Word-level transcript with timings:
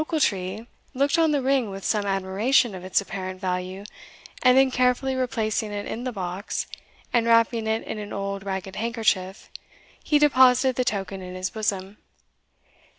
Ochiltree 0.03 0.65
looked 0.95 1.19
on 1.19 1.29
the 1.29 1.43
ring 1.43 1.69
with 1.69 1.85
some 1.85 2.07
admiration 2.07 2.73
of 2.73 2.83
its 2.83 3.01
apparent 3.01 3.39
value, 3.39 3.83
and 4.41 4.57
then 4.57 4.71
carefully 4.71 5.13
replacing 5.13 5.71
it 5.71 5.85
in 5.85 6.05
the 6.05 6.11
box, 6.11 6.65
and 7.13 7.27
wrapping 7.27 7.67
it 7.67 7.83
in 7.83 7.99
an 7.99 8.11
old 8.11 8.43
ragged 8.43 8.77
handkerchief, 8.77 9.51
he 10.03 10.17
deposited 10.17 10.75
the 10.75 10.83
token 10.83 11.21
in 11.21 11.35
his 11.35 11.51
bosom. 11.51 11.97